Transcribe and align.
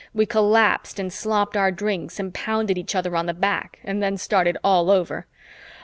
We 0.15 0.25
collapsed 0.25 0.97
and 0.99 1.13
slopped 1.13 1.55
our 1.55 1.69
drinks 1.69 2.19
and 2.19 2.33
pounded 2.33 2.75
each 2.75 2.95
other 2.95 3.15
on 3.15 3.27
the 3.27 3.35
back 3.35 3.77
and 3.83 4.01
then 4.01 4.17
started 4.17 4.57
all 4.63 4.89
over. 4.89 5.27